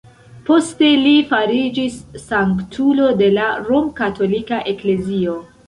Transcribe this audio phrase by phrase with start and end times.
[0.45, 5.41] Poste li fariĝis sanktulo de la rom-katolika Eklezio.